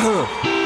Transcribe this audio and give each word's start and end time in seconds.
哼 0.00 0.50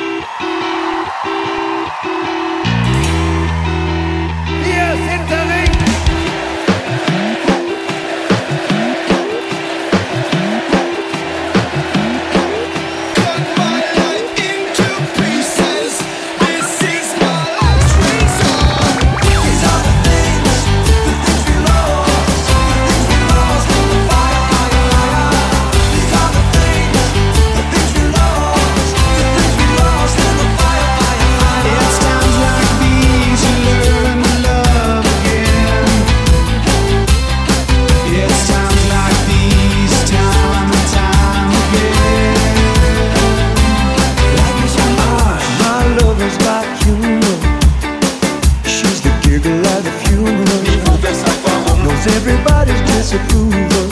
everybody's 52.44 52.80
disapproval. 52.92 53.88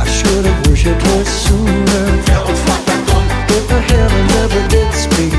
I 0.00 0.06
should 0.06 0.44
have 0.44 0.66
worshipped 0.66 1.02
her 1.02 1.24
sooner. 1.24 2.06
If 3.48 3.68
the 3.68 3.80
heavens 3.80 4.34
never 4.34 4.60
did 4.68 4.92
speak, 4.94 5.34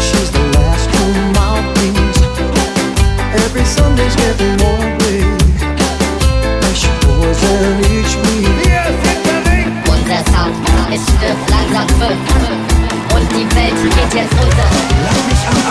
she's 0.00 0.30
the 0.32 0.44
last 0.56 0.88
true 0.92 1.16
mouthpiece. 1.32 2.20
Every 3.44 3.64
Sunday's 3.64 4.16
getting 4.16 4.56
more 4.56 4.86
big, 5.00 5.24
and 6.64 6.76
she 6.76 6.88
pours 7.00 7.40
in 7.42 7.80
each 7.96 8.12
week. 8.24 8.48
Unser 9.88 10.22
Sound 10.30 10.54
es 10.92 11.02
stirbt 11.02 11.50
langsam 11.50 11.88
fünf, 12.00 12.20
und 13.14 13.26
die 13.32 13.48
Welt 13.56 13.76
geht 13.82 14.14
jetzt 14.14 14.32
unter. 14.32 15.65